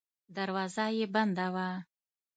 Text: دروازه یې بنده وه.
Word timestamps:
دروازه 0.35 0.85
یې 0.97 1.05
بنده 1.15 1.47
وه. 1.53 1.67